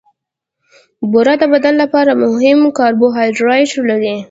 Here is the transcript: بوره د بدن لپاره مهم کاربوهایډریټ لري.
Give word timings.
بوره 1.11 1.33
د 1.41 1.43
بدن 1.53 1.73
لپاره 1.83 2.11
مهم 2.23 2.59
کاربوهایډریټ 2.77 3.71
لري. 3.89 4.15